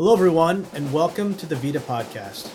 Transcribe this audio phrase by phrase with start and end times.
[0.00, 2.46] Hello, everyone, and welcome to the VIDA Podcast,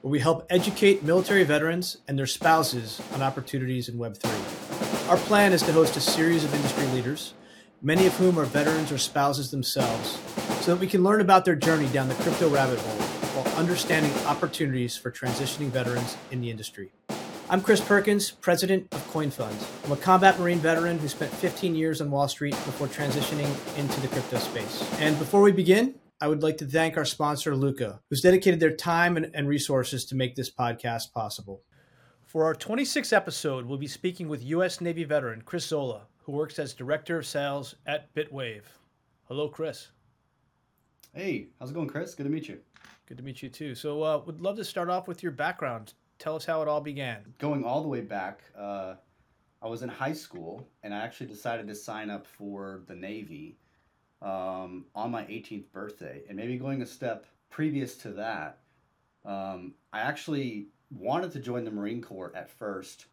[0.00, 5.10] where we help educate military veterans and their spouses on opportunities in Web3.
[5.10, 7.34] Our plan is to host a series of industry leaders,
[7.82, 10.18] many of whom are veterans or spouses themselves,
[10.64, 14.10] so that we can learn about their journey down the crypto rabbit hole while understanding
[14.24, 16.90] opportunities for transitioning veterans in the industry.
[17.50, 19.62] I'm Chris Perkins, president of CoinFund.
[19.84, 24.00] I'm a combat Marine veteran who spent 15 years on Wall Street before transitioning into
[24.00, 24.82] the crypto space.
[24.98, 28.76] And before we begin, I would like to thank our sponsor, Lukka, who's dedicated their
[28.76, 31.64] time and, and resources to make this podcast possible.
[32.26, 34.80] For our 26th episode, we'll be speaking with U.S.
[34.80, 38.62] Navy veteran Chris Zola, who works as Director of Sales at Bitwave.
[39.24, 39.88] Hello, Chris.
[41.12, 42.14] Hey, how's it going, Chris?
[42.14, 42.60] Good to meet you.
[43.06, 43.74] Good to meet you too.
[43.74, 45.94] So, uh, would love to start off with your background.
[46.20, 47.34] Tell us how it all began.
[47.40, 48.94] Going all the way back, uh,
[49.60, 53.56] I was in high school and I actually decided to sign up for the Navy
[54.22, 56.22] um, on my 18th birthday.
[56.28, 58.58] And maybe going a step previous to that,
[59.24, 63.06] um, I actually wanted to join the Marine Corps at first.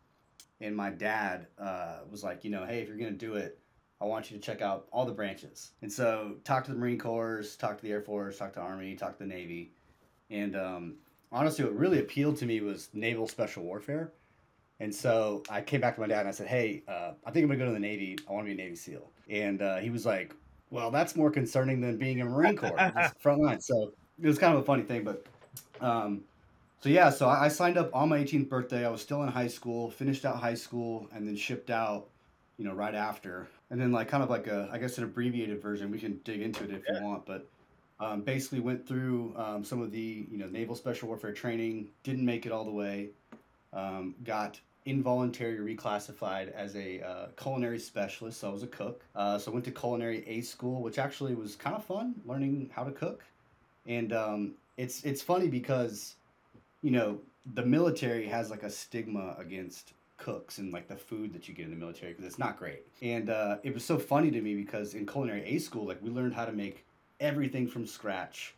[0.61, 3.59] And my dad uh, was like, you know, hey, if you're going to do it,
[4.01, 5.71] I want you to check out all the branches.
[5.81, 8.95] And so, talk to the Marine Corps, talk to the Air Force, talk to Army,
[8.95, 9.73] talk to the Navy.
[10.29, 10.95] And um,
[11.31, 14.13] honestly, what really appealed to me was naval special warfare.
[14.79, 17.43] And so I came back to my dad and I said, hey, uh, I think
[17.43, 18.17] I'm going to go to the Navy.
[18.27, 19.11] I want to be a Navy SEAL.
[19.29, 20.33] And uh, he was like,
[20.71, 23.59] well, that's more concerning than being a Marine Corps, front line.
[23.59, 25.25] So it was kind of a funny thing, but
[25.81, 26.21] um,
[26.81, 28.85] so yeah, so I, I signed up on my 18th birthday.
[28.85, 32.07] I was still in high school, finished out high school, and then shipped out,
[32.57, 33.47] you know, right after.
[33.69, 35.91] And then like kind of like a, I guess an abbreviated version.
[35.91, 36.99] We can dig into it if yeah.
[36.99, 37.47] you want, but
[37.99, 41.89] um, basically went through um, some of the you know naval special warfare training.
[42.03, 43.09] Didn't make it all the way.
[43.73, 48.39] Um, got involuntary reclassified as a uh, culinary specialist.
[48.39, 49.03] So I was a cook.
[49.15, 52.69] Uh, so I went to culinary A school, which actually was kind of fun, learning
[52.73, 53.23] how to cook.
[53.85, 56.15] And um, it's it's funny because,
[56.81, 57.19] you know,
[57.53, 61.65] the military has like a stigma against cooks and like the food that you get
[61.65, 62.83] in the military because it's not great.
[63.01, 66.09] And uh, it was so funny to me because in culinary A school, like we
[66.09, 66.85] learned how to make
[67.19, 68.53] everything from scratch,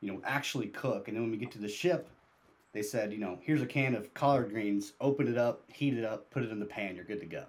[0.00, 1.08] you know, actually cook.
[1.08, 2.08] And then when we get to the ship,
[2.72, 6.04] they said, you know, here's a can of collard greens, open it up, heat it
[6.04, 7.44] up, put it in the pan, you're good to go.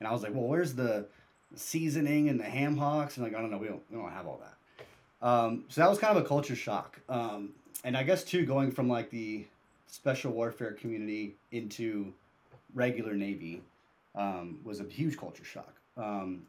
[0.00, 1.06] And I was like, well, where's the
[1.54, 3.16] seasoning and the ham hocks?
[3.16, 5.26] And like, I don't know, we don't, we don't have all that.
[5.26, 7.00] Um, so that was kind of a culture shock.
[7.08, 7.50] Um,
[7.84, 9.46] and I guess too, going from like the
[9.86, 12.12] special warfare community into
[12.74, 13.62] regular Navy
[14.14, 15.74] um, was a huge culture shock.
[15.96, 16.42] Um,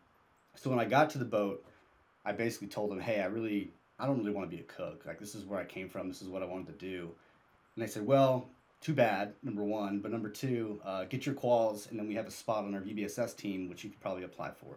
[0.55, 1.63] so when I got to the boat,
[2.25, 3.69] I basically told them, hey, I really,
[3.99, 5.03] I don't really want to be a cook.
[5.05, 6.07] Like, this is where I came from.
[6.07, 7.11] This is what I wanted to do
[7.77, 8.49] and I said, well,
[8.81, 9.99] too bad, number one.
[9.99, 12.81] But number two, uh, get your quals, and then we have a spot on our
[12.81, 14.75] VBSS team, which you could probably apply for.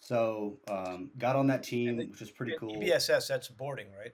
[0.00, 2.76] So um, got on that team, which is pretty cool.
[2.76, 4.12] VBSS, that's boarding, right?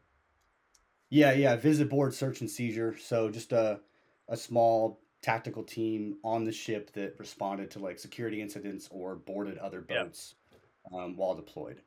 [1.11, 1.57] Yeah, yeah.
[1.57, 2.97] Visit board search and seizure.
[2.97, 3.81] So just a,
[4.29, 9.59] a small tactical team on the ship that responded to like security incidents or boarded
[9.59, 11.01] other boats yep.
[11.01, 11.81] um, while deployed.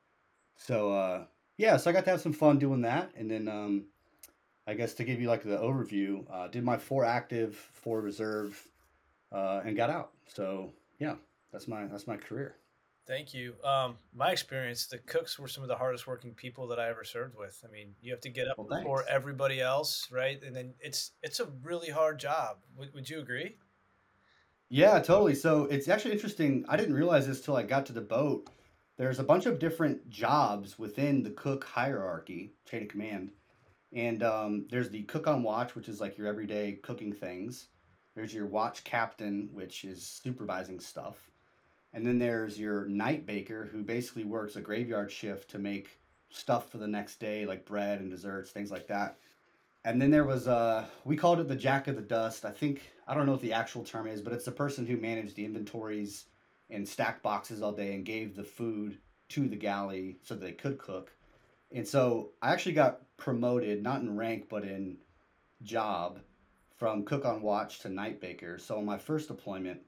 [0.58, 1.26] So uh,
[1.58, 3.86] yeah, so I got to have some fun doing that, and then um,
[4.68, 8.68] I guess to give you like the overview, uh, did my four active, four reserve,
[9.32, 10.12] uh, and got out.
[10.28, 11.16] So yeah,
[11.52, 12.56] that's my that's my career.
[13.08, 13.54] Thank you.
[13.64, 17.04] Um, my experience, the cooks were some of the hardest working people that I ever
[17.04, 17.64] served with.
[17.64, 20.42] I mean, you have to get up well, before everybody else, right?
[20.42, 22.58] And then it's it's a really hard job.
[22.78, 23.58] Would, would you agree?
[24.70, 25.36] Yeah, totally.
[25.36, 26.66] So it's actually interesting.
[26.68, 28.50] I didn't realize this till I got to the boat.
[28.98, 33.30] There's a bunch of different jobs within the cook hierarchy, chain of command
[33.96, 37.68] and um, there's the cook on watch, which is like your everyday cooking things.
[38.14, 41.32] There's your watch captain, which is supervising stuff.
[41.94, 46.70] And then there's your night baker, who basically works a graveyard shift to make stuff
[46.70, 49.18] for the next day, like bread and desserts, things like that.
[49.86, 52.44] And then there was uh we called it the Jack of the Dust.
[52.44, 54.98] I think I don't know what the actual term is, but it's the person who
[54.98, 56.26] managed the inventories
[56.70, 58.98] and stacked boxes all day and gave the food
[59.30, 61.12] to the galley so they could cook.
[61.72, 64.98] And so I actually got promoted, not in rank, but in
[65.64, 66.20] job
[66.78, 68.58] from cook on watch to night baker.
[68.58, 69.80] So on my first deployment,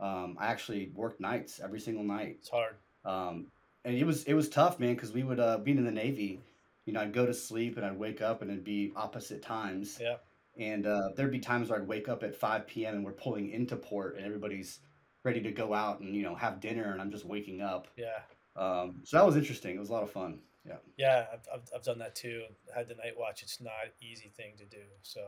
[0.00, 2.38] um, I actually worked nights every single night.
[2.40, 2.74] It's hard.
[3.04, 3.46] Um,
[3.84, 6.40] and it was it was tough, man, because we would uh, being in the Navy,
[6.86, 9.98] you know, I'd go to sleep and I'd wake up and it'd be opposite times.
[10.00, 10.16] Yeah.
[10.56, 12.94] And uh, there'd be times where I'd wake up at 5 p.m.
[12.94, 14.80] and we're pulling into port and everybody's
[15.24, 17.88] ready to go out and you know have dinner and I'm just waking up.
[17.96, 18.20] Yeah.
[18.56, 19.76] Um, so that was interesting.
[19.76, 20.38] It was a lot of fun.
[20.66, 20.76] Yeah.
[20.96, 22.44] Yeah, I've, I've, I've done that too.
[22.74, 23.42] Had the night watch.
[23.42, 24.82] It's not an easy thing to do.
[25.02, 25.20] So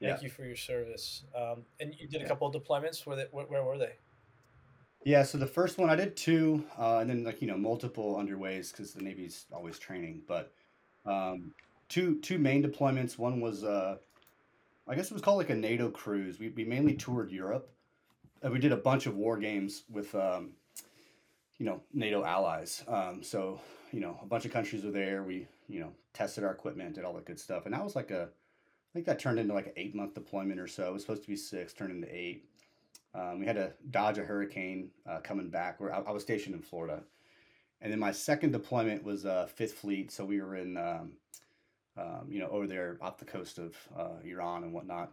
[0.00, 0.24] thank yeah.
[0.24, 1.24] you for your service.
[1.36, 3.06] Um, and you did a couple of deployments.
[3.06, 3.92] Where, they, where, where were they?
[5.04, 8.16] Yeah, so the first one I did two, uh, and then like you know multiple
[8.16, 10.22] underways because the Navy's always training.
[10.26, 10.52] But
[11.06, 11.52] um,
[11.88, 13.16] two two main deployments.
[13.16, 13.98] One was uh,
[14.88, 16.40] I guess it was called like a NATO cruise.
[16.40, 17.70] We we mainly toured Europe,
[18.42, 20.50] and we did a bunch of war games with um,
[21.58, 22.82] you know NATO allies.
[22.88, 23.60] Um, so
[23.92, 25.22] you know a bunch of countries were there.
[25.22, 28.10] We you know tested our equipment, did all that good stuff, and that was like
[28.10, 30.88] a I think that turned into like an eight month deployment or so.
[30.88, 32.48] It was supposed to be six, turned into eight.
[33.14, 35.80] Um, we had to dodge a hurricane uh, coming back.
[35.80, 37.02] Where I, I, was stationed in Florida,
[37.80, 40.10] and then my second deployment was uh, Fifth Fleet.
[40.10, 41.12] So we were in, um,
[41.96, 45.10] um, you know, over there off the coast of uh, Iran and whatnot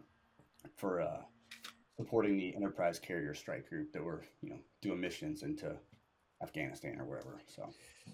[0.76, 1.22] for uh,
[1.96, 5.76] supporting the Enterprise Carrier Strike Group that were, you know, doing missions into
[6.42, 7.40] Afghanistan or wherever.
[7.46, 7.70] So,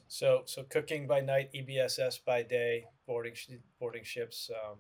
[0.09, 3.35] so, so cooking by night, VBSS by day, boarding
[3.79, 4.51] boarding ships.
[4.51, 4.79] Um,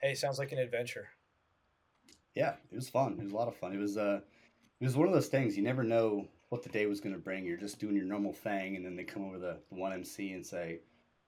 [0.00, 1.08] hey, sounds like an adventure
[2.36, 3.16] yeah, it was fun.
[3.18, 3.72] It was a lot of fun.
[3.72, 4.20] It was uh,
[4.78, 7.20] it was one of those things you never know what the day was going to
[7.20, 7.44] bring.
[7.44, 10.32] You're just doing your normal thing, and then they come over the, the one MC
[10.32, 10.80] and say,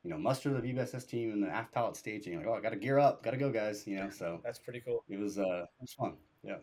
[0.05, 2.37] you know, muster the VBSS team and the aft pallet staging.
[2.37, 3.87] Like, oh, I got to gear up, got to go, guys.
[3.87, 5.03] You know, so that's pretty cool.
[5.09, 6.13] It was uh, it was fun.
[6.45, 6.59] Yeah.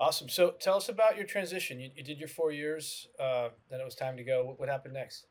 [0.00, 0.30] Awesome.
[0.30, 1.78] So tell us about your transition.
[1.78, 4.44] You, you did your four years, uh, then it was time to go.
[4.46, 5.26] What, what happened next?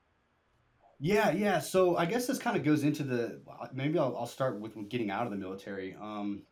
[1.00, 1.60] Yeah, yeah.
[1.60, 3.42] So I guess this kind of goes into the
[3.74, 5.96] maybe I'll, I'll start with getting out of the military.
[6.00, 6.44] Um,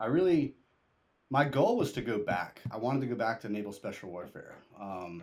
[0.00, 0.56] I really
[1.30, 2.60] my goal was to go back.
[2.70, 4.54] I wanted to go back to naval special warfare.
[4.80, 5.22] Um,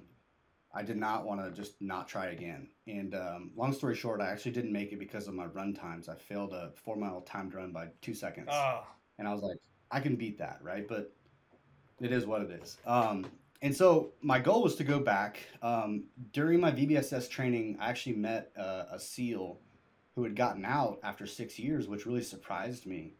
[0.74, 2.69] I did not want to just not try again.
[2.88, 6.07] And um, long story short, I actually didn't make it because of my run times.
[6.07, 8.50] I failed a four mile timed run by two seconds.
[8.51, 8.84] Oh.
[9.19, 9.57] And I was like,
[9.92, 10.88] I can beat that, right?
[10.88, 11.13] But
[12.01, 12.77] it is what it is.
[12.86, 13.25] Um,
[13.62, 15.39] and so my goal was to go back.
[15.62, 19.59] Um, during my VBSS training, I actually met uh, a SEAL
[20.15, 23.13] who had gotten out after six years, which really surprised me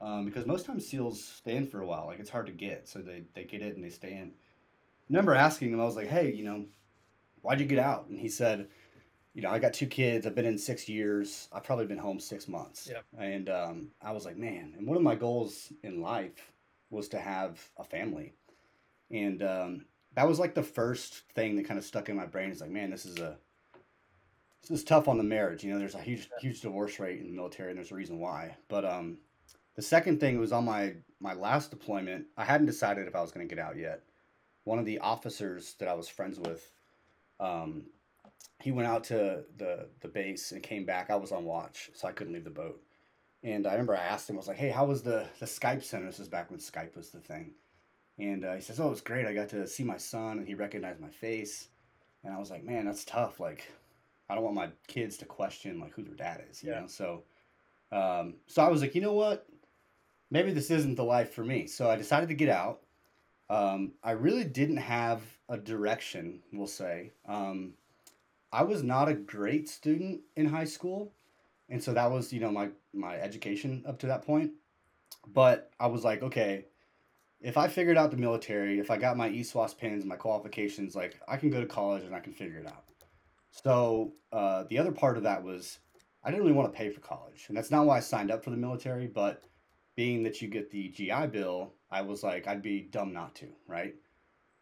[0.00, 2.06] um, because most times seals stay in for a while.
[2.06, 4.32] Like it's hard to get, so they, they get it and they stay in.
[4.32, 6.64] I remember asking him, I was like, hey, you know,
[7.42, 8.08] why'd you get out?
[8.08, 8.68] And he said,
[9.34, 10.26] you know, I got two kids.
[10.26, 11.48] I've been in six years.
[11.52, 12.88] I've probably been home six months.
[12.90, 13.04] Yep.
[13.18, 14.74] And um, I was like, man.
[14.76, 16.52] And one of my goals in life
[16.90, 18.34] was to have a family.
[19.10, 22.50] And um, that was like the first thing that kind of stuck in my brain.
[22.50, 23.36] Is like, man, this is a
[24.62, 25.62] this is tough on the marriage.
[25.62, 28.18] You know, there's a huge huge divorce rate in the military, and there's a reason
[28.18, 28.56] why.
[28.68, 29.18] But um,
[29.76, 32.26] the second thing was on my my last deployment.
[32.36, 34.02] I hadn't decided if I was going to get out yet.
[34.64, 36.72] One of the officers that I was friends with,
[37.38, 37.84] um,
[38.60, 41.10] he went out to the the base and came back.
[41.10, 42.82] I was on watch, so I couldn't leave the boat.
[43.46, 45.82] And I remember I asked him, I was like, "Hey, how was the the Skype
[45.82, 47.52] center?" This is back when Skype was the thing.
[48.18, 49.26] And uh, he says, "Oh, it was great.
[49.26, 51.68] I got to see my son, and he recognized my face."
[52.24, 53.40] And I was like, "Man, that's tough.
[53.40, 53.70] Like,
[54.28, 56.80] I don't want my kids to question like who their dad is, you yeah.
[56.80, 57.22] know." So,
[57.92, 59.46] um, so I was like, you know what?
[60.30, 61.66] maybe this isn't the life for me.
[61.66, 62.80] So I decided to get out.
[63.48, 67.12] Um, I really didn't have a direction, we'll say.
[67.28, 67.74] Um,
[68.52, 71.12] I was not a great student in high school,
[71.68, 74.52] and so that was, you know, my my education up to that point.
[75.32, 76.66] But I was like, okay,
[77.40, 81.20] if I figured out the military, if I got my ESWAS pins, my qualifications, like
[81.28, 82.84] I can go to college and I can figure it out.
[83.50, 85.78] So uh, the other part of that was
[86.22, 88.44] I didn't really want to pay for college, and that's not why I signed up
[88.44, 89.42] for the military, but
[89.96, 93.46] being that you get the GI Bill, I was like, I'd be dumb not to,
[93.66, 93.94] right?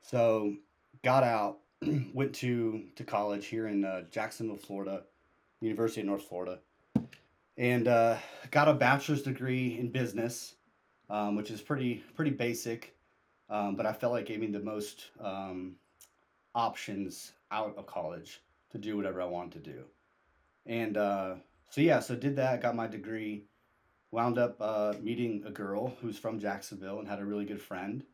[0.02, 0.54] So
[1.02, 1.58] got out,
[2.14, 5.02] went to to college here in uh, Jacksonville, Florida,
[5.60, 6.60] University of North Florida,
[7.56, 8.16] and uh,
[8.50, 10.54] got a bachelor's degree in business,
[11.10, 12.94] um, which is pretty pretty basic,
[13.50, 15.76] um, but I felt like gave me the most um,
[16.54, 19.84] options out of college to do whatever I wanted to do,
[20.66, 21.34] and uh,
[21.70, 23.44] so yeah, so did that, got my degree
[24.14, 28.04] wound up uh, meeting a girl who's from Jacksonville and had a really good friend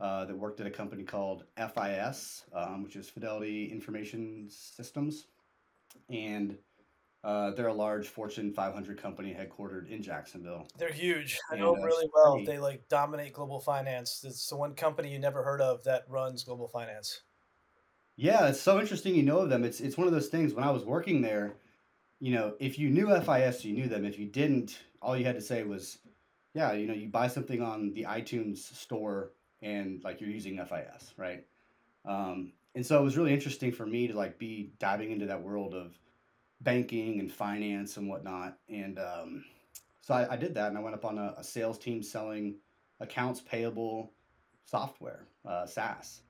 [0.00, 5.28] uh, that worked at a company called FIS, um, which is Fidelity Information Systems.
[6.10, 6.58] And
[7.26, 10.68] uh, they're a large Fortune 500 company headquartered in Jacksonville.
[10.78, 11.36] They're huge.
[11.50, 12.34] I know them really well.
[12.34, 12.46] Pretty...
[12.46, 14.24] They like dominate global finance.
[14.24, 17.22] It's the one company you never heard of that runs global finance.
[18.14, 19.64] Yeah, it's so interesting you know of them.
[19.64, 21.56] It's it's one of those things when I was working there,
[22.20, 24.04] you know, if you knew FIS, you knew them.
[24.04, 25.98] If you didn't, all you had to say was,
[26.54, 31.12] yeah, you know, you buy something on the iTunes store and like you're using FIS,
[31.16, 31.44] right?
[32.04, 35.42] Um, and so it was really interesting for me to like be diving into that
[35.42, 35.98] world of
[36.60, 38.58] banking and finance and whatnot.
[38.68, 39.44] And um,
[40.00, 42.56] so I, I, did that and I went up on a, a sales team selling
[43.00, 44.12] accounts payable
[44.64, 46.22] software, uh, SaaS.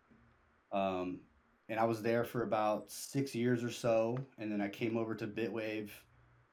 [0.72, 1.20] Um,
[1.68, 4.18] and I was there for about six years or so.
[4.38, 5.90] And then I came over to Bitwave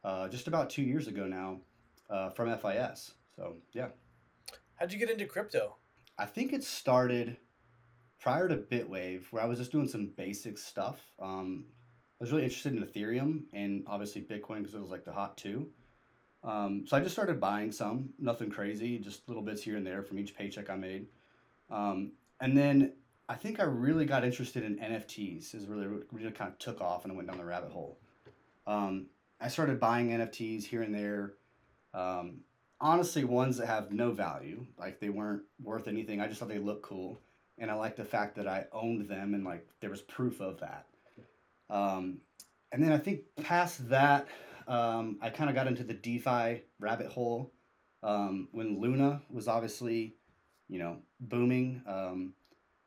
[0.03, 1.59] uh, just about two years ago now
[2.09, 3.13] uh, from FIS.
[3.35, 3.87] So yeah.
[4.75, 5.75] How'd you get into crypto?
[6.17, 7.37] I think it started
[8.19, 10.99] prior to Bitwave, where I was just doing some basic stuff.
[11.19, 11.65] Um,
[12.19, 15.37] I was really interested in Ethereum and obviously Bitcoin because it was like the hot
[15.37, 15.67] two.
[16.43, 20.03] Um, so I just started buying some, nothing crazy, just little bits here and there
[20.03, 21.07] from each paycheck I made.
[21.69, 22.93] Um, and then
[23.29, 25.55] I think I really got interested in NFTs.
[25.55, 27.97] Is really really kind of took off and I went down the rabbit hole.
[28.67, 29.07] Um,
[29.39, 31.33] I started buying NFTs here and there.
[31.93, 32.41] Um,
[32.79, 36.19] honestly, ones that have no value, like they weren't worth anything.
[36.21, 37.19] I just thought they looked cool,
[37.57, 40.59] and I liked the fact that I owned them and like there was proof of
[40.59, 40.85] that.
[41.73, 42.19] Um,
[42.71, 44.27] and then I think past that,
[44.67, 47.51] um, I kind of got into the DeFi rabbit hole
[48.03, 50.15] um, when Luna was obviously,
[50.69, 51.81] you know, booming.
[51.87, 52.33] Um,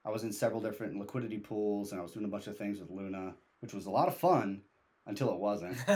[0.04, 2.78] I was in several different liquidity pools and I was doing a bunch of things
[2.78, 4.62] with Luna, which was a lot of fun
[5.06, 5.76] until it wasn't.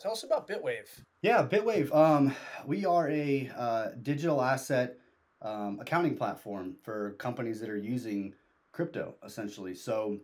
[0.00, 0.88] Tell us about Bitwave.
[1.22, 1.94] Yeah, Bitwave.
[1.94, 2.34] Um,
[2.66, 4.96] we are a uh, digital asset
[5.42, 8.34] um, accounting platform for companies that are using
[8.72, 9.74] crypto, essentially.
[9.74, 10.18] So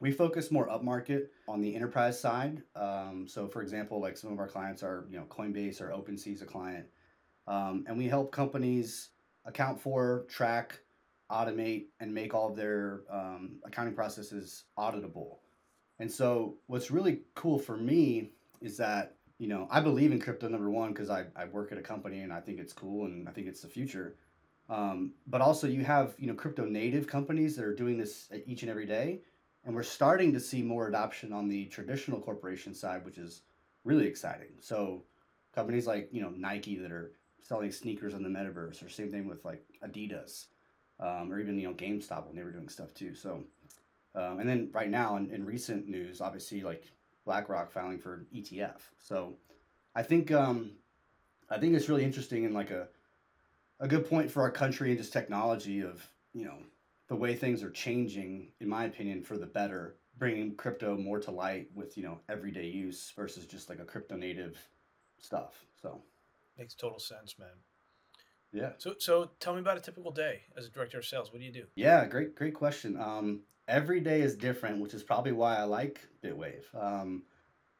[0.00, 2.62] we focus more upmarket on the enterprise side.
[2.74, 6.34] Um, so, for example, like some of our clients are, you know, Coinbase or OpenSea
[6.34, 6.86] is a client,
[7.46, 9.10] um, and we help companies
[9.44, 10.80] account for, track,
[11.30, 15.36] automate, and make all of their um, accounting processes auditable.
[15.98, 18.30] And so, what's really cool for me
[18.60, 21.78] is that you know I believe in crypto number one because I, I work at
[21.78, 24.16] a company and I think it's cool and I think it's the future.
[24.68, 28.62] Um, but also, you have you know crypto native companies that are doing this each
[28.62, 29.20] and every day
[29.64, 33.42] and we're starting to see more adoption on the traditional corporation side, which is
[33.84, 34.52] really exciting.
[34.60, 35.02] So
[35.54, 39.28] companies like you know Nike that are selling sneakers in the metaverse, or same thing
[39.28, 40.46] with like Adidas,
[41.00, 43.14] um, or even you know GameStop when they were doing stuff too.
[43.14, 43.44] So
[44.14, 46.84] um, and then right now in, in recent news, obviously like
[47.24, 48.78] BlackRock filing for ETF.
[49.00, 49.34] So
[49.94, 50.72] I think um,
[51.50, 52.88] I think it's really interesting and like a
[53.80, 56.58] a good point for our country and just technology of you know
[57.12, 61.30] the way things are changing, in my opinion, for the better, bringing crypto more to
[61.30, 64.56] light with you know everyday use versus just like a crypto native
[65.18, 65.66] stuff.
[65.82, 66.00] So
[66.56, 67.50] makes total sense, man.
[68.50, 68.70] Yeah.
[68.78, 71.30] So so tell me about a typical day as a director of sales.
[71.30, 71.64] What do you do?
[71.74, 72.98] Yeah, great great question.
[72.98, 76.64] Um, every day is different, which is probably why I like Bitwave.
[76.74, 77.24] Um,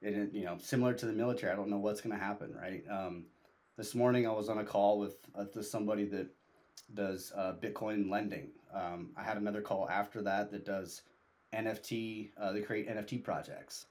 [0.02, 2.84] and you know, similar to the military, I don't know what's going to happen, right?
[2.90, 3.24] Um,
[3.78, 6.26] this morning I was on a call with uh, somebody that
[6.94, 8.48] does uh, Bitcoin lending.
[8.74, 11.02] Um, I had another call after that that does
[11.54, 12.30] NFT.
[12.38, 13.86] Uh, they create NFT projects.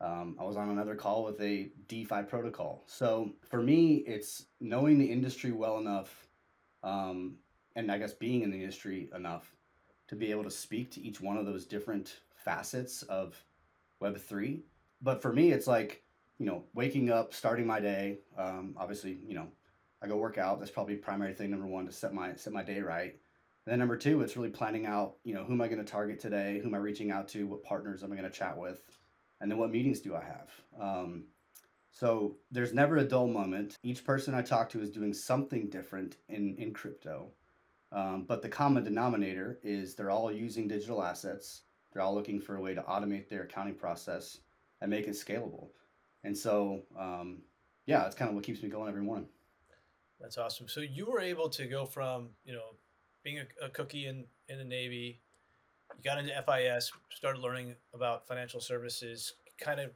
[0.00, 2.82] Um, I was on another call with a DeFi protocol.
[2.86, 6.26] So for me, it's knowing the industry well enough,
[6.82, 7.36] um,
[7.76, 9.54] and I guess being in the industry enough
[10.08, 13.42] to be able to speak to each one of those different facets of
[14.00, 14.64] Web three.
[15.00, 16.02] But for me, it's like
[16.42, 18.18] you know, waking up, starting my day.
[18.36, 19.46] Um, obviously, you know,
[20.02, 20.58] I go work out.
[20.58, 23.14] That's probably primary thing number one to set my set my day right.
[23.64, 25.90] And then number two, it's really planning out, you know, who am I going to
[25.90, 26.58] target today?
[26.60, 27.46] Who am I reaching out to?
[27.46, 28.82] What partners am I going to chat with?
[29.40, 30.50] And then what meetings do I have?
[30.80, 31.24] Um,
[31.92, 33.78] so there's never a dull moment.
[33.84, 37.30] Each person I talk to is doing something different in, in crypto.
[37.92, 41.62] Um, but the common denominator is they're all using digital assets.
[41.92, 44.38] They're all looking for a way to automate their accounting process
[44.80, 45.68] and make it scalable.
[46.24, 47.42] And so, um,
[47.86, 49.28] yeah, it's kind of what keeps me going every morning.
[50.22, 50.68] That's awesome.
[50.68, 52.76] So you were able to go from, you know,
[53.24, 55.20] being a, a cookie in, in the Navy,
[55.96, 59.90] you got into FIS, started learning about financial services, kind of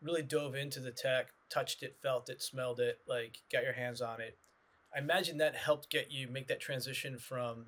[0.00, 4.00] really dove into the tech, touched it, felt it, smelled it, like got your hands
[4.00, 4.38] on it.
[4.94, 7.66] I imagine that helped get you make that transition from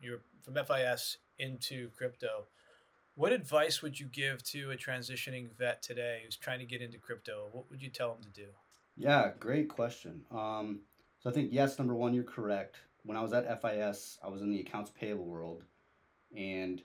[0.00, 2.44] your from FIS into crypto.
[3.16, 6.98] What advice would you give to a transitioning vet today who's trying to get into
[6.98, 7.48] crypto?
[7.52, 8.48] What would you tell them to do?
[8.96, 10.22] Yeah, great question.
[10.30, 10.80] Um,
[11.24, 12.76] so I think yes, number one, you're correct.
[13.02, 15.62] When I was at FIS, I was in the accounts payable world,
[16.36, 16.82] and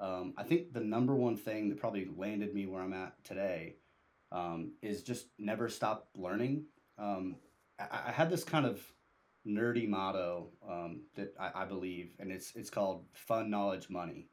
[0.00, 3.76] um, I think the number one thing that probably landed me where I'm at today
[4.32, 6.64] um, is just never stop learning.
[6.98, 7.36] Um,
[7.78, 8.82] I, I, had this kind of
[9.46, 14.28] nerdy motto um, that I, I, believe, and it's it's called "Fun Knowledge Money."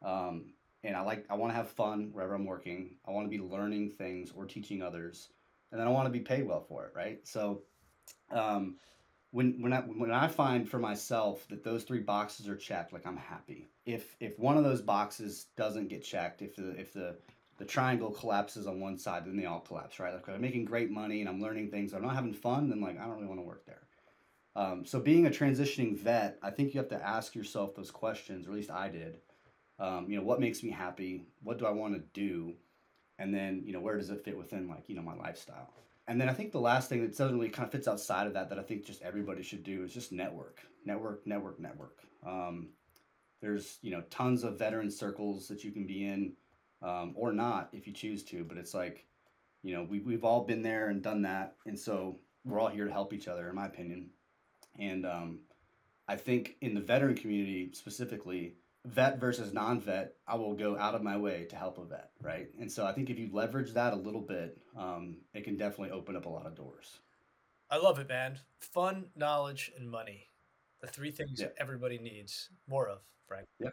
[0.00, 0.52] Um,
[0.84, 2.94] and I like I want to have fun wherever I'm working.
[3.04, 5.30] I want to be learning things or teaching others,
[5.72, 7.18] and then I want to be paid well for it, right?
[7.24, 7.62] So
[8.30, 8.76] um,
[9.32, 13.06] when when I when I find for myself that those three boxes are checked, like
[13.06, 13.68] I'm happy.
[13.84, 17.16] If if one of those boxes doesn't get checked, if the if the
[17.58, 20.12] the triangle collapses on one side, then they all collapse, right?
[20.12, 22.98] Like I'm making great money and I'm learning things, I'm not having fun, then like
[22.98, 23.82] I don't really want to work there.
[24.54, 28.46] Um, so being a transitioning vet, I think you have to ask yourself those questions,
[28.46, 29.18] or at least I did.
[29.78, 31.26] Um, you know, what makes me happy?
[31.42, 32.54] What do I want to do?
[33.18, 35.70] And then, you know, where does it fit within like, you know, my lifestyle?
[36.08, 38.48] And then I think the last thing that really kind of fits outside of that
[38.50, 41.98] that I think just everybody should do is just network, network, network, network.
[42.24, 42.68] Um,
[43.42, 46.32] there's you know tons of veteran circles that you can be in,
[46.82, 48.44] um, or not if you choose to.
[48.44, 49.04] But it's like,
[49.62, 52.86] you know, we we've all been there and done that, and so we're all here
[52.86, 54.10] to help each other, in my opinion.
[54.78, 55.40] And um,
[56.06, 58.54] I think in the veteran community specifically,
[58.86, 62.48] vet versus non-vet, I will go out of my way to help a vet, right?
[62.60, 65.90] And so I think if you leverage that a little bit, um, it can definitely
[65.90, 67.00] open up a lot of doors.
[67.70, 68.38] I love it, man.
[68.60, 70.28] Fun, knowledge, and money.
[70.80, 71.48] The three things Yeah.
[71.58, 73.48] everybody needs more of, Frank.
[73.58, 73.70] Yeah.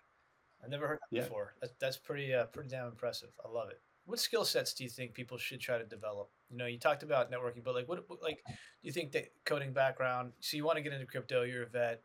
[0.64, 1.24] I never heard that Yeah.
[1.24, 1.56] before.
[1.62, 3.30] That, that's pretty uh, pretty damn impressive.
[3.46, 3.82] I love it.
[4.06, 6.30] What skill sets do you think people should try to develop?
[6.50, 9.32] You know, you talked about networking, but like, what, what like, do you think that
[9.46, 10.34] coding background?
[10.40, 11.44] So you want to get into crypto?
[11.44, 12.02] You're a vet.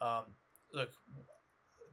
[0.00, 0.24] Um,
[0.72, 0.90] look,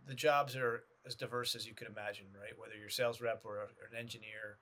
[0.08, 2.58] the jobs are as diverse as you can imagine, right?
[2.58, 4.60] Whether you're a sales rep or, or an engineer,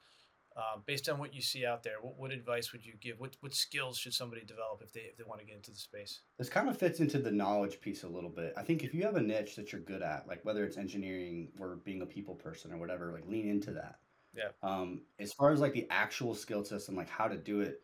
[0.58, 3.20] um, based on what you see out there, what, what advice would you give?
[3.20, 5.78] What what skills should somebody develop if they if they want to get into the
[5.78, 6.22] space?
[6.38, 8.54] This kind of fits into the knowledge piece a little bit.
[8.58, 11.50] I think if you have a niche that you're good at, like whether it's engineering
[11.60, 14.00] or being a people person or whatever, like lean into that.
[14.36, 14.50] Yeah.
[14.62, 17.82] Um, as far as like the actual skill sets and like how to do it,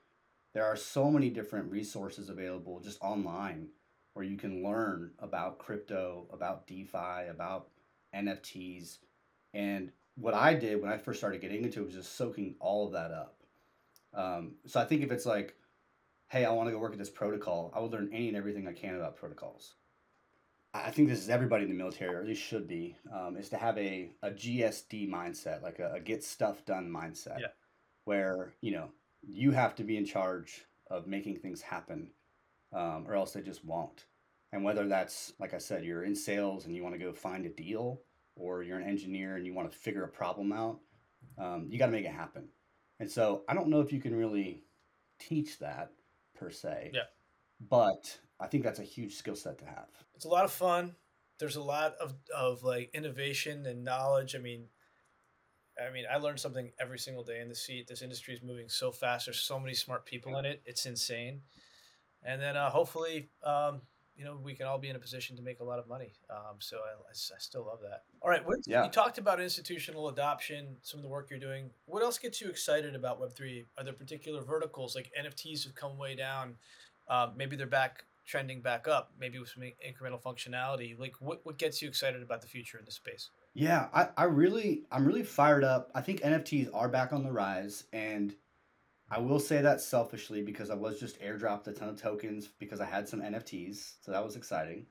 [0.54, 3.70] there are so many different resources available just online
[4.16, 7.68] where you can learn about crypto, about DeFi, about
[8.16, 9.00] NFTs.
[9.54, 12.88] And what I did when I first started getting into it was just soaking all
[12.88, 13.36] of that up.
[14.14, 15.56] Um, so I think if it's like,
[16.30, 18.68] hey, I want to go work at this protocol, I will learn any and everything
[18.70, 19.74] I can about protocols.
[20.74, 23.50] I think this is everybody in the military, or at least should be, um, is
[23.50, 27.48] to have a, a GSD mindset, like a, a get stuff done mindset, Yeah.
[28.06, 28.90] where you know
[29.28, 32.12] you have to be in charge of making things happen,
[32.74, 34.06] um, or else they just won't.
[34.52, 37.46] And whether that's like I said, you're in sales and you want to go find
[37.46, 38.02] a deal,
[38.36, 40.80] or you're an engineer and you want to figure a problem out,
[41.38, 42.50] um, you got to make it happen.
[43.00, 44.64] And so I don't know if you can really
[45.20, 45.92] teach that
[46.34, 46.92] per se.
[46.94, 47.02] Yeah.
[47.70, 49.88] But I think that's a huge skill set to have.
[50.16, 50.96] It's a lot of fun.
[51.40, 54.36] There's a lot of, of like innovation and knowledge.
[54.36, 54.68] I mean,
[55.78, 57.88] I mean, I learn something every single day in the seat.
[57.88, 59.26] This industry is moving so fast.
[59.26, 60.62] There's so many smart people in it.
[60.66, 61.42] It's insane.
[62.26, 63.82] And then uh, hopefully, um,
[64.18, 66.14] you know, we can all be in a position to make a lot of money.
[66.30, 68.04] Um, so I still love that.
[68.22, 68.46] All right.
[68.46, 68.86] What, Yeah.
[68.86, 71.70] You talked about institutional adoption, some of the work you're doing.
[71.86, 73.66] What else gets you excited about Web3?
[73.78, 76.56] Are there particular verticals like NFTs have come way down?
[77.10, 80.98] Um, maybe they're back trending back up, maybe with some incremental functionality.
[81.00, 83.30] Like, what, what gets you excited about the future in this space?
[83.54, 85.92] Yeah, I, I really I'm really fired up.
[85.96, 88.36] I think NFTs are back on the rise and
[89.12, 92.82] I will say that selfishly because I was just airdropped a ton of tokens because
[92.82, 94.86] I had some NFTs, so that was exciting.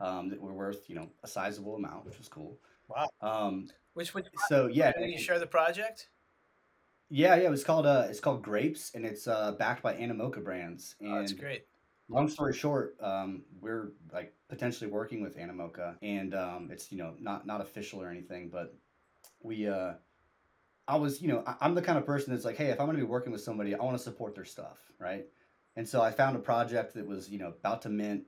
[0.00, 2.58] Um, that were worth you know a sizable amount, which was cool.
[2.88, 3.08] Wow.
[3.20, 6.08] Um, Which would so yeah, can you share the project?
[7.08, 7.46] yeah, yeah.
[7.46, 10.96] It was called uh, it's called Grapes, and it's uh, backed by Animoca Brands.
[11.00, 11.66] And Oh, that's great.
[12.08, 17.14] long story short, um, we're like potentially working with Animoca, and um, it's you know
[17.20, 18.74] not not official or anything, but
[19.42, 19.92] we uh,
[20.86, 22.86] I was you know I, I'm the kind of person that's like, hey, if I'm
[22.86, 25.26] going to be working with somebody, I want to support their stuff, right?
[25.76, 28.24] And so I found a project that was you know about to mint,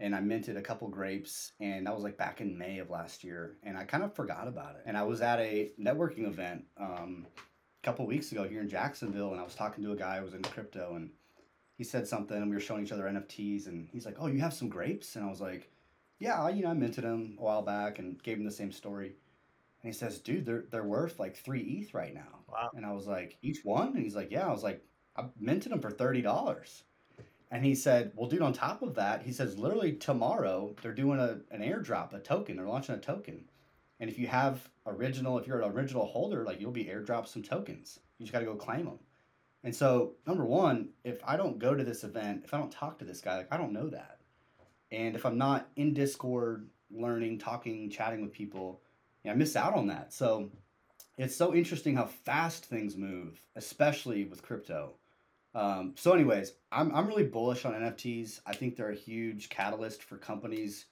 [0.00, 3.24] and I minted a couple grapes, and that was like back in May of last
[3.24, 4.82] year, and I kind of forgot about it.
[4.86, 9.32] And I was at a networking event um, a couple weeks ago here in Jacksonville,
[9.32, 11.10] and I was talking to a guy who was in crypto, and
[11.76, 14.40] he said something and we were showing each other NFTs and he's like, "Oh, you
[14.40, 15.70] have some grapes?" And I was like,
[16.18, 19.16] "Yeah, you know, I minted them a while back and gave him the same story."
[19.86, 22.72] And he says, "Dude, they're they're worth like 3 ETH right now." Wow.
[22.74, 25.70] And I was like, "Each one?" And he's like, "Yeah." I was like, "I minted
[25.70, 26.82] them for $30."
[27.52, 31.20] And he said, "Well, dude, on top of that, he says literally tomorrow they're doing
[31.20, 32.56] a an airdrop, a token.
[32.56, 33.48] They're launching a token.
[34.00, 37.44] And if you have original, if you're an original holder, like you'll be airdropped some
[37.44, 38.00] tokens.
[38.18, 38.98] You just got to go claim them."
[39.62, 42.98] And so, number one, if I don't go to this event, if I don't talk
[42.98, 44.18] to this guy, like I don't know that.
[44.90, 48.82] And if I'm not in Discord, learning, talking, chatting with people,
[49.26, 50.12] you know, I miss out on that.
[50.12, 50.50] So
[51.18, 54.92] it's so interesting how fast things move, especially with crypto.
[55.52, 58.40] Um, so, anyways, I'm, I'm really bullish on NFTs.
[58.46, 60.86] I think they're a huge catalyst for companies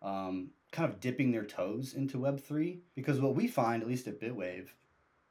[0.00, 4.20] um, kind of dipping their toes into Web3 because what we find, at least at
[4.20, 4.68] Bitwave,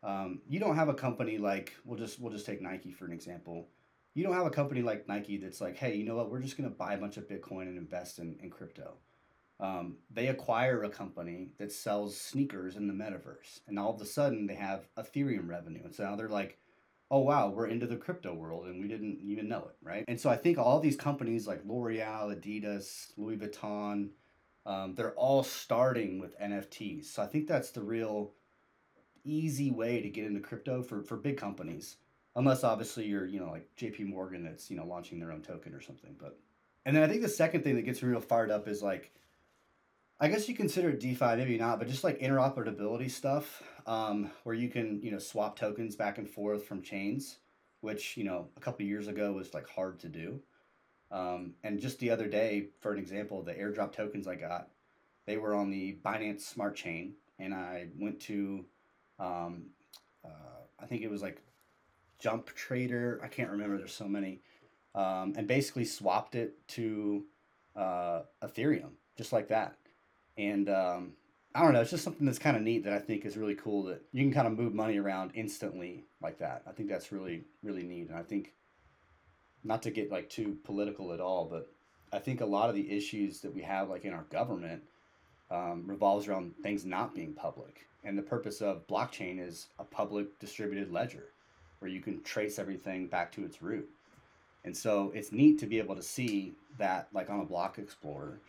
[0.04, 3.14] um, you don't have a company like we'll just we'll just take Nike for an
[3.14, 3.70] example.
[4.14, 6.30] You don't have a company like Nike that's like, hey, you know what?
[6.30, 8.96] We're just gonna buy a bunch of Bitcoin and invest in, in crypto.
[9.60, 14.06] Um, they acquire a company that sells sneakers in the metaverse, and all of a
[14.06, 16.58] sudden they have Ethereum revenue, and so now they're like,
[17.12, 20.04] oh wow, we're into the crypto world, and we didn't even know it, right?
[20.08, 24.10] And so I think all these companies like L'Oreal, Adidas, Louis Vuitton,
[24.66, 27.06] um, they're all starting with NFTs.
[27.06, 28.32] So I think that's the real
[29.24, 31.98] easy way to get into crypto for, for big companies
[32.36, 35.74] unless obviously you're you know like jp morgan that's you know launching their own token
[35.74, 36.38] or something but
[36.86, 39.14] and then i think the second thing that gets me real fired up is like
[40.20, 44.70] i guess you consider defi maybe not but just like interoperability stuff um, where you
[44.70, 47.38] can you know swap tokens back and forth from chains
[47.82, 50.42] which you know a couple years ago was like hard to do
[51.12, 54.70] Um, and just the other day, for an example, the airdrop tokens I got,
[55.28, 58.66] they were on the Binance Smart Chain, and I went to,
[59.20, 59.72] um,
[60.26, 61.42] uh, I think it was like
[62.20, 63.20] Jump Trader.
[63.24, 63.78] I can't remember.
[63.78, 64.42] There's so many,
[64.96, 67.26] um, and basically swapped it to
[67.76, 69.78] uh, Ethereum, just like that.
[70.38, 71.14] And um,
[71.56, 71.82] I don't know.
[71.82, 74.24] It's just something that's kind of neat that I think is really cool that you
[74.24, 76.64] can kind of move money around instantly like that.
[76.68, 78.54] I think that's really really neat, and I think
[79.64, 81.70] not to get like too political at all, but
[82.12, 84.84] I think a lot of the issues that we have like in our government
[85.52, 87.88] um, revolves around things not being public.
[88.04, 91.30] And the purpose of blockchain is a public distributed ledger
[91.80, 93.90] where you can trace everything back to its root.
[94.66, 98.40] And so it's neat to be able to see that like on a block explorer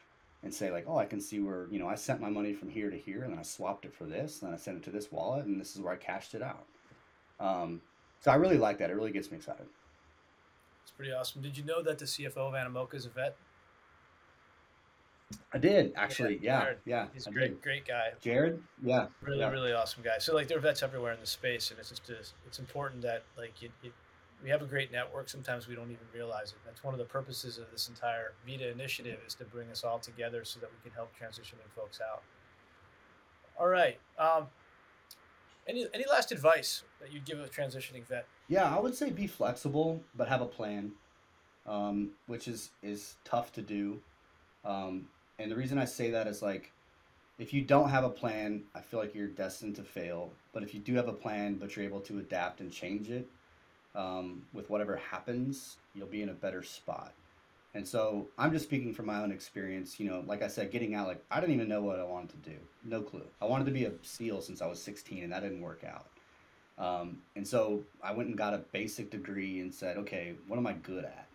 [0.45, 2.69] and say like, oh, I can see where, you know, I sent my money from
[2.69, 4.83] here to here and then I swapped it for this and then I sent it
[4.85, 6.67] to this wallet and this is where I cashed it out.
[7.41, 7.81] Um,
[8.21, 8.91] so I really like that.
[8.91, 9.67] It really gets me excited.
[10.83, 11.41] It's pretty awesome.
[11.41, 13.37] Did you know that the CFO of Animoca is a vet?
[15.53, 16.39] I did actually.
[16.43, 16.79] Yeah, Jared.
[16.85, 17.07] yeah.
[17.15, 17.63] He's a great, did.
[17.63, 18.13] great guy.
[18.21, 18.63] Jared.
[18.83, 19.07] Yeah.
[19.23, 19.51] Really, yeah.
[19.51, 20.19] really awesome guy.
[20.19, 23.23] So like there are vets everywhere in the space, and it's just it's important that
[23.37, 23.93] like you, you,
[24.45, 25.31] we have a great network.
[25.31, 26.59] Sometimes we don't even realize it.
[26.67, 29.99] That's one of the purposes of this entire VIDA initiative is to bring us all
[29.99, 32.23] together so that we can help transitioning folks out.
[33.59, 33.99] All right.
[34.19, 34.49] Um,
[35.67, 38.27] any any last advice that you'd give a transitioning vet?
[38.49, 40.93] Yeah, I would say be flexible, but have a plan,
[41.67, 43.99] um, which is is tough to do.
[44.63, 46.71] Um, and the reason I say that is like,
[47.39, 50.33] if you don't have a plan, I feel like you're destined to fail.
[50.53, 53.27] But if you do have a plan, but you're able to adapt and change it
[53.95, 57.13] um, with whatever happens, you'll be in a better spot.
[57.75, 59.99] And so I'm just speaking from my own experience.
[59.99, 62.31] You know, like I said, getting out, like I didn't even know what I wanted
[62.31, 62.57] to do.
[62.85, 63.27] No clue.
[63.43, 66.07] I wanted to be a SEAL since I was 16, and that didn't work out.
[66.77, 70.67] Um, and so I went and got a basic degree and said, okay, what am
[70.67, 71.27] I good at?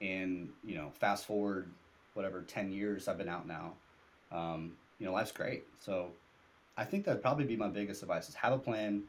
[0.00, 1.68] And you know, fast forward,
[2.14, 3.72] whatever, 10 years I've been out now.
[4.30, 5.64] Um, you know, life's great.
[5.80, 6.08] So
[6.76, 9.02] I think that'd probably be my biggest advice: is have a plan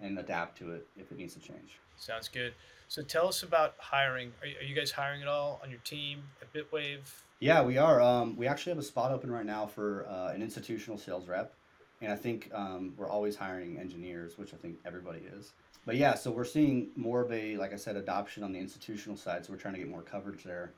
[0.00, 1.78] and adapt to it if it needs to change.
[1.96, 2.54] Sounds good.
[2.88, 4.32] So tell us about hiring.
[4.42, 7.00] Are, you- are you guys hiring at all on your team at Bitwave?
[7.40, 8.00] Yeah, we are.
[8.00, 11.52] Um, we actually have a spot open right now for uh, an institutional sales rep,
[12.00, 15.52] and I think um, we're always hiring engineers, which I think everybody is.
[15.84, 19.16] But yeah, so we're seeing more of a, like I said, adoption on the institutional
[19.16, 19.44] side.
[19.44, 20.70] So we're trying to get more coverage there,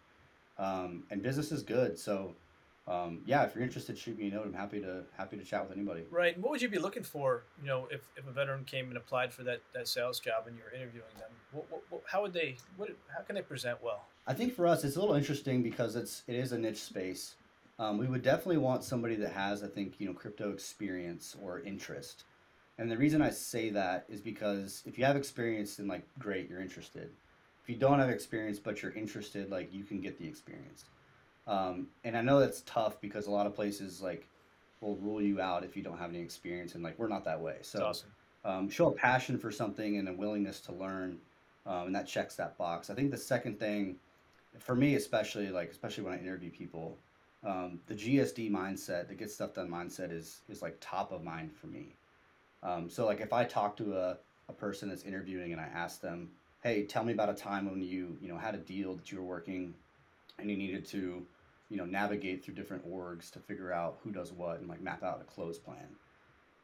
[0.58, 1.98] um, and business is good.
[1.98, 2.34] So
[2.86, 4.44] um, yeah, if you're interested, shoot me a note.
[4.44, 6.02] I'm happy to happy to chat with anybody.
[6.10, 6.38] Right.
[6.38, 7.44] What would you be looking for?
[7.60, 10.56] You know, if, if a veteran came and applied for that, that sales job and
[10.56, 12.56] you're interviewing them, what, what, what, how would they?
[12.76, 12.90] What?
[13.14, 14.04] How can they present well?
[14.26, 17.36] I think for us, it's a little interesting because it's it is a niche space.
[17.78, 21.60] Um, we would definitely want somebody that has, I think, you know, crypto experience or
[21.60, 22.24] interest.
[22.78, 26.48] And the reason I say that is because if you have experience, then like great,
[26.48, 27.10] you're interested.
[27.62, 30.84] If you don't have experience but you're interested, like you can get the experience.
[31.46, 34.26] Um, and I know that's tough because a lot of places like
[34.80, 37.40] will rule you out if you don't have any experience, and like we're not that
[37.40, 37.56] way.
[37.62, 38.08] So awesome.
[38.44, 41.18] um, show a passion for something and a willingness to learn,
[41.66, 42.90] um, and that checks that box.
[42.90, 43.96] I think the second thing,
[44.58, 46.96] for me especially, like especially when I interview people,
[47.44, 51.52] um, the GSD mindset, the get stuff done mindset, is is like top of mind
[51.54, 51.94] for me.
[52.62, 54.16] Um, so like if I talk to a,
[54.48, 56.30] a person that's interviewing and I ask them,
[56.62, 59.18] hey, tell me about a time when you you know had a deal that you
[59.18, 59.74] were working,
[60.38, 61.24] and you needed to
[61.74, 65.02] you know navigate through different orgs to figure out who does what and like map
[65.02, 65.88] out a close plan.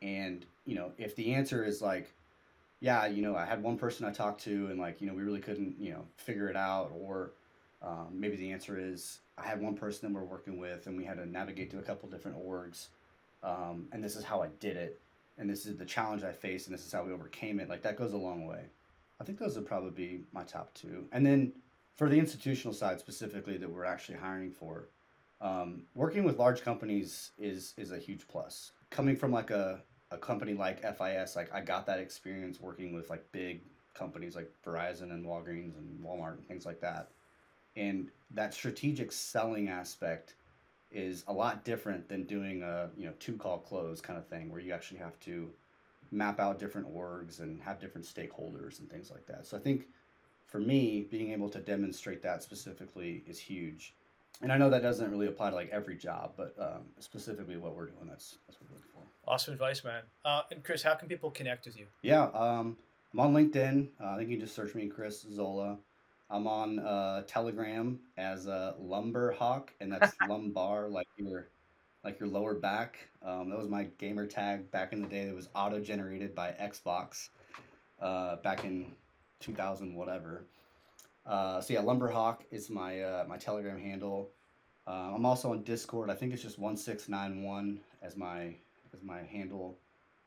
[0.03, 2.15] And you know if the answer is like
[2.81, 5.23] yeah, you know, I had one person I talked to, and like, you know, we
[5.23, 6.91] really couldn't, you know, figure it out.
[6.99, 7.33] Or
[7.83, 11.05] um, maybe the answer is I had one person that we're working with, and we
[11.05, 12.87] had to navigate through a couple different orgs,
[13.43, 14.99] um, and this is how I did it,
[15.39, 17.69] and this is the challenge I faced, and this is how we overcame it.
[17.69, 18.63] Like that goes a long way.
[19.21, 21.05] I think those would probably be my top two.
[21.13, 21.53] And then
[21.97, 24.89] for the institutional side specifically that we're actually hiring for,
[25.41, 28.73] um, working with large companies is is a huge plus.
[28.91, 33.11] Coming from like a a company like FIS, like I got that experience working with
[33.11, 33.63] like big
[33.95, 37.11] companies like Verizon and Walgreens and Walmart and things like that.
[37.77, 40.35] And that strategic selling aspect
[40.91, 44.51] is a lot different than doing a you know two call close kind of thing
[44.51, 45.49] where you actually have to
[46.11, 49.47] map out different orgs and have different stakeholders and things like that.
[49.47, 49.87] So I think
[50.47, 53.95] for me, being able to demonstrate that specifically is huge.
[54.43, 57.75] And I know that doesn't really apply to like every job, but um, specifically what
[57.75, 59.31] we're doing, that's that's what we're looking for.
[59.31, 60.03] Awesome advice, man.
[60.25, 61.87] Uh, and Chris, how can people connect with you?
[62.03, 62.77] Yeah, um,
[63.13, 63.89] I'm on LinkedIn.
[64.01, 65.79] Uh, I think you can just search me, Chris Zola.
[66.31, 71.49] I'm on uh, Telegram as a lumbar hawk, and that's lumbar, like your
[72.05, 72.99] like your lower back.
[73.23, 75.27] Um, that was my gamer tag back in the day.
[75.27, 77.29] That was auto generated by Xbox
[78.01, 78.93] uh, back in
[79.41, 80.45] 2000 whatever.
[81.27, 84.31] Uh, so yeah, Lumbarhawk is my uh, my Telegram handle.
[84.87, 86.11] Uh, I'm also on Discord.
[86.11, 88.55] I think it's just one six nine one as my
[88.95, 89.79] as my handle.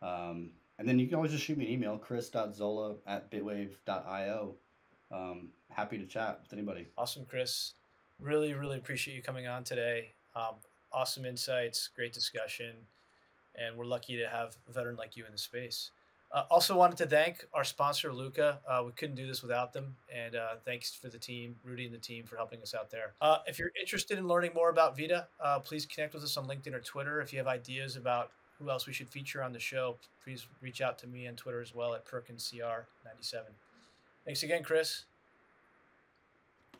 [0.01, 4.55] Um, and then you can always just shoot me an email, chris.zola at bitwave.io.
[5.11, 6.87] Um, happy to chat with anybody.
[6.97, 7.73] Awesome, Chris.
[8.19, 10.13] Really, really appreciate you coming on today.
[10.35, 10.55] Um,
[10.91, 12.75] awesome insights, great discussion,
[13.55, 15.91] and we're lucky to have a veteran like you in the space.
[16.33, 18.57] Uh, also, wanted to thank our sponsor, Lukka.
[18.67, 19.95] Uh, we couldn't do this without them.
[20.13, 23.13] And uh, thanks for the team, Rudy and the team, for helping us out there.
[23.21, 26.47] Uh, if you're interested in learning more about VIDA, uh, please connect with us on
[26.47, 27.21] LinkedIn or Twitter.
[27.21, 30.81] If you have ideas about who else we should feature on the show, please reach
[30.81, 33.41] out to me on Twitter as well at PerkinsCR97.
[34.25, 35.03] Thanks again, Chris.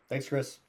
[0.10, 0.60] Thanks, Chris.